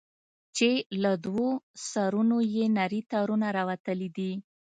[0.57, 0.69] چې
[1.03, 1.49] له دوو
[1.89, 4.31] سرونو يې نري تارونه راوتلي دي.